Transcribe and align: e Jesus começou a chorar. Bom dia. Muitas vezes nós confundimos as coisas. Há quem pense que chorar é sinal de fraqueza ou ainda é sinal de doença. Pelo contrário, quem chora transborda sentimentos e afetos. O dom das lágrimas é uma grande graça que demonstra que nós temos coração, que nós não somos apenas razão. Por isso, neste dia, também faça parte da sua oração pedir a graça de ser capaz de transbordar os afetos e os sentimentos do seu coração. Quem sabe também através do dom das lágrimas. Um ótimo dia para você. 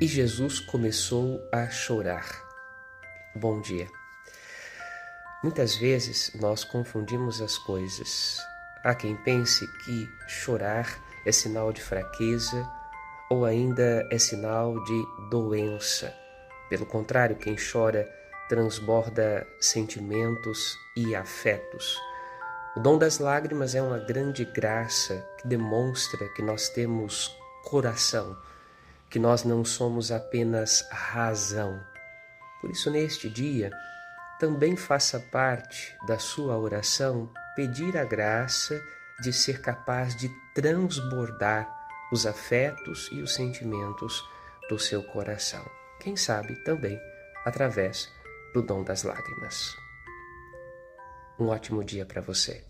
e 0.00 0.06
Jesus 0.06 0.60
começou 0.60 1.40
a 1.50 1.70
chorar. 1.70 2.26
Bom 3.34 3.60
dia. 3.62 3.88
Muitas 5.42 5.76
vezes 5.76 6.32
nós 6.34 6.64
confundimos 6.64 7.40
as 7.40 7.56
coisas. 7.56 8.38
Há 8.84 8.94
quem 8.94 9.16
pense 9.16 9.66
que 9.84 10.08
chorar 10.28 11.02
é 11.24 11.32
sinal 11.32 11.72
de 11.72 11.80
fraqueza 11.80 12.68
ou 13.30 13.46
ainda 13.46 14.06
é 14.12 14.18
sinal 14.18 14.82
de 14.84 15.04
doença. 15.30 16.14
Pelo 16.68 16.84
contrário, 16.84 17.36
quem 17.36 17.56
chora 17.56 18.06
transborda 18.50 19.46
sentimentos 19.60 20.76
e 20.94 21.14
afetos. 21.14 21.98
O 22.76 22.80
dom 22.80 22.98
das 22.98 23.18
lágrimas 23.18 23.74
é 23.74 23.80
uma 23.80 23.98
grande 23.98 24.44
graça 24.44 25.26
que 25.40 25.48
demonstra 25.48 26.28
que 26.34 26.42
nós 26.42 26.68
temos 26.68 27.34
coração, 27.64 28.36
que 29.10 29.18
nós 29.18 29.44
não 29.44 29.64
somos 29.64 30.10
apenas 30.10 30.86
razão. 30.90 31.80
Por 32.60 32.70
isso, 32.70 32.90
neste 32.90 33.28
dia, 33.28 33.70
também 34.38 34.76
faça 34.76 35.18
parte 35.18 35.96
da 36.06 36.18
sua 36.18 36.58
oração 36.58 37.30
pedir 37.54 37.96
a 37.96 38.04
graça 38.04 38.82
de 39.20 39.32
ser 39.32 39.60
capaz 39.60 40.14
de 40.14 40.28
transbordar 40.54 41.68
os 42.12 42.26
afetos 42.26 43.08
e 43.12 43.22
os 43.22 43.34
sentimentos 43.34 44.22
do 44.68 44.78
seu 44.78 45.02
coração. 45.02 45.64
Quem 46.00 46.16
sabe 46.16 46.54
também 46.64 47.00
através 47.44 48.12
do 48.52 48.62
dom 48.62 48.82
das 48.82 49.02
lágrimas. 49.02 49.76
Um 51.38 51.48
ótimo 51.48 51.84
dia 51.84 52.04
para 52.04 52.20
você. 52.20 52.64